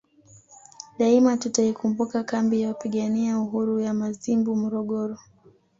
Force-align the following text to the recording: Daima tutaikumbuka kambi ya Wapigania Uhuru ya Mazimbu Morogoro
Daima 0.99 1.37
tutaikumbuka 1.37 2.23
kambi 2.23 2.61
ya 2.61 2.67
Wapigania 2.69 3.39
Uhuru 3.39 3.79
ya 3.79 3.93
Mazimbu 3.93 4.55
Morogoro 4.55 5.17